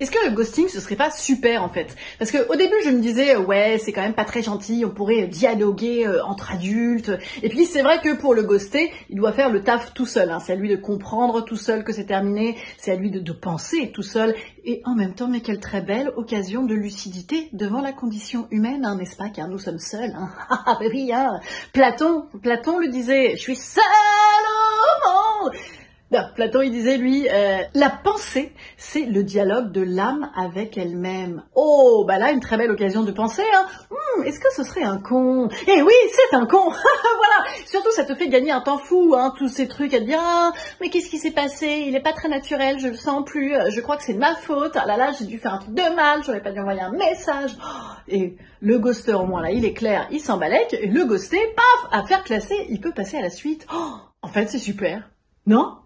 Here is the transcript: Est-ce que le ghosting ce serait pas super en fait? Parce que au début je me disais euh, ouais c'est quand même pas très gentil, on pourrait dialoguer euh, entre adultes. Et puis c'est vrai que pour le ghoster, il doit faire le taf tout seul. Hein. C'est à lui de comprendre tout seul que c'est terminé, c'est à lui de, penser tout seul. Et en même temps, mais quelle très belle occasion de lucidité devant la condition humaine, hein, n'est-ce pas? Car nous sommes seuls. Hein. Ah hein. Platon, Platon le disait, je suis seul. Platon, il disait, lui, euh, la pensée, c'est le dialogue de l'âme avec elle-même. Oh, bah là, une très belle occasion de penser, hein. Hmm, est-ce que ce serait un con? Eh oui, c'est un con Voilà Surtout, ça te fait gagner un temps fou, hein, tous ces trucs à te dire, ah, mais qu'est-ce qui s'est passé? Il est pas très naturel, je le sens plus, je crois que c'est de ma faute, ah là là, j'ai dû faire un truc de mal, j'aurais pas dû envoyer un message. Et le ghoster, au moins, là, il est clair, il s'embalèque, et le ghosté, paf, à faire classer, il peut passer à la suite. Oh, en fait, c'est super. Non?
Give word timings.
Est-ce 0.00 0.10
que 0.10 0.28
le 0.28 0.34
ghosting 0.34 0.66
ce 0.66 0.80
serait 0.80 0.96
pas 0.96 1.12
super 1.12 1.62
en 1.62 1.68
fait? 1.68 1.94
Parce 2.18 2.32
que 2.32 2.48
au 2.52 2.56
début 2.56 2.74
je 2.84 2.90
me 2.90 3.00
disais 3.00 3.36
euh, 3.36 3.40
ouais 3.40 3.78
c'est 3.78 3.92
quand 3.92 4.02
même 4.02 4.14
pas 4.14 4.24
très 4.24 4.42
gentil, 4.42 4.84
on 4.84 4.90
pourrait 4.90 5.28
dialoguer 5.28 6.04
euh, 6.04 6.24
entre 6.24 6.50
adultes. 6.50 7.12
Et 7.44 7.48
puis 7.48 7.64
c'est 7.64 7.82
vrai 7.82 8.00
que 8.00 8.12
pour 8.12 8.34
le 8.34 8.42
ghoster, 8.42 8.90
il 9.08 9.16
doit 9.16 9.30
faire 9.30 9.50
le 9.50 9.62
taf 9.62 9.94
tout 9.94 10.04
seul. 10.04 10.30
Hein. 10.30 10.40
C'est 10.40 10.54
à 10.54 10.56
lui 10.56 10.68
de 10.68 10.74
comprendre 10.74 11.44
tout 11.44 11.56
seul 11.56 11.84
que 11.84 11.92
c'est 11.92 12.06
terminé, 12.06 12.56
c'est 12.76 12.90
à 12.90 12.96
lui 12.96 13.10
de, 13.10 13.32
penser 13.32 13.92
tout 13.92 14.02
seul. 14.02 14.34
Et 14.64 14.82
en 14.84 14.96
même 14.96 15.14
temps, 15.14 15.28
mais 15.28 15.42
quelle 15.42 15.60
très 15.60 15.80
belle 15.80 16.10
occasion 16.16 16.64
de 16.64 16.74
lucidité 16.74 17.48
devant 17.52 17.80
la 17.80 17.92
condition 17.92 18.48
humaine, 18.50 18.84
hein, 18.84 18.96
n'est-ce 18.96 19.16
pas? 19.16 19.28
Car 19.28 19.46
nous 19.48 19.58
sommes 19.58 19.78
seuls. 19.78 20.14
Hein. 20.16 20.30
Ah 20.66 20.78
hein. 20.80 21.40
Platon, 21.72 22.24
Platon 22.42 22.78
le 22.78 22.88
disait, 22.88 23.32
je 23.36 23.40
suis 23.40 23.56
seul. 23.56 23.82
Platon, 26.34 26.62
il 26.62 26.70
disait, 26.70 26.96
lui, 26.96 27.28
euh, 27.28 27.58
la 27.74 27.90
pensée, 27.90 28.52
c'est 28.76 29.04
le 29.04 29.22
dialogue 29.22 29.72
de 29.72 29.82
l'âme 29.82 30.30
avec 30.36 30.78
elle-même. 30.78 31.42
Oh, 31.54 32.04
bah 32.06 32.18
là, 32.18 32.30
une 32.30 32.40
très 32.40 32.56
belle 32.56 32.70
occasion 32.70 33.02
de 33.02 33.12
penser, 33.12 33.42
hein. 33.54 33.66
Hmm, 33.90 34.22
est-ce 34.24 34.38
que 34.38 34.52
ce 34.54 34.62
serait 34.62 34.84
un 34.84 34.98
con? 34.98 35.48
Eh 35.66 35.82
oui, 35.82 35.92
c'est 36.12 36.36
un 36.36 36.46
con 36.46 36.64
Voilà 36.70 37.50
Surtout, 37.66 37.90
ça 37.92 38.04
te 38.04 38.14
fait 38.14 38.28
gagner 38.28 38.52
un 38.52 38.60
temps 38.60 38.78
fou, 38.78 39.14
hein, 39.16 39.32
tous 39.36 39.48
ces 39.48 39.66
trucs 39.66 39.92
à 39.94 39.98
te 39.98 40.04
dire, 40.04 40.20
ah, 40.22 40.52
mais 40.80 40.90
qu'est-ce 40.90 41.08
qui 41.08 41.18
s'est 41.18 41.32
passé? 41.32 41.84
Il 41.86 41.96
est 41.96 42.00
pas 42.00 42.12
très 42.12 42.28
naturel, 42.28 42.78
je 42.78 42.88
le 42.88 42.94
sens 42.94 43.24
plus, 43.24 43.54
je 43.70 43.80
crois 43.80 43.96
que 43.96 44.04
c'est 44.04 44.14
de 44.14 44.18
ma 44.18 44.34
faute, 44.34 44.76
ah 44.76 44.86
là 44.86 44.96
là, 44.96 45.12
j'ai 45.18 45.24
dû 45.24 45.38
faire 45.38 45.54
un 45.54 45.58
truc 45.58 45.74
de 45.74 45.94
mal, 45.94 46.22
j'aurais 46.24 46.42
pas 46.42 46.52
dû 46.52 46.60
envoyer 46.60 46.80
un 46.80 46.92
message. 46.92 47.56
Et 48.08 48.36
le 48.60 48.78
ghoster, 48.78 49.14
au 49.14 49.26
moins, 49.26 49.42
là, 49.42 49.50
il 49.50 49.64
est 49.64 49.72
clair, 49.72 50.06
il 50.10 50.20
s'embalèque, 50.20 50.74
et 50.74 50.86
le 50.86 51.04
ghosté, 51.04 51.38
paf, 51.56 51.90
à 51.92 52.06
faire 52.06 52.22
classer, 52.24 52.66
il 52.68 52.80
peut 52.80 52.92
passer 52.92 53.16
à 53.16 53.22
la 53.22 53.30
suite. 53.30 53.66
Oh, 53.74 53.96
en 54.22 54.28
fait, 54.28 54.48
c'est 54.48 54.58
super. 54.58 55.10
Non? 55.46 55.76